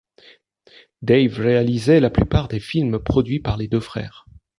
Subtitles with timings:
[1.03, 4.25] Dave réalisait la plupart des films produits par les deux frères.